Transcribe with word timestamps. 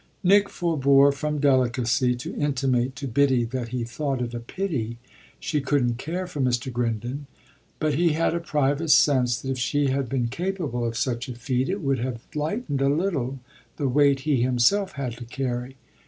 Nick 0.23 0.49
forbore 0.49 1.11
from 1.11 1.37
delicacy 1.37 2.15
to 2.15 2.33
intimate 2.35 2.95
to 2.95 3.07
Biddy 3.07 3.43
that 3.43 3.67
he 3.67 3.83
thought 3.83 4.19
it 4.19 4.33
a 4.33 4.39
pity 4.39 4.97
she 5.39 5.61
couldn't 5.61 5.99
care 5.99 6.25
for 6.25 6.41
Mr. 6.41 6.73
Grindon; 6.73 7.27
but 7.77 7.93
he 7.93 8.13
had 8.13 8.33
a 8.33 8.39
private 8.39 8.89
sense 8.89 9.39
that 9.39 9.51
if 9.51 9.59
she 9.59 9.89
had 9.89 10.09
been 10.09 10.27
capable 10.27 10.85
of 10.85 10.97
such 10.97 11.29
a 11.29 11.35
feat 11.35 11.69
it 11.69 11.81
would 11.81 11.99
have 11.99 12.25
lightened 12.33 12.81
a 12.81 12.89
little 12.89 13.41
the 13.77 13.87
weight 13.87 14.21
he 14.21 14.41
himself 14.41 14.93
had 14.93 15.11
to 15.17 15.25
carry. 15.25 15.75